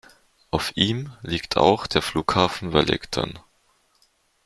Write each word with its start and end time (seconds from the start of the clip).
Auf 0.49 0.75
ihm 0.75 1.13
liegt 1.21 1.57
auch 1.57 1.85
der 1.85 2.01
Flughafen 2.01 2.73
Wellington. 2.73 3.37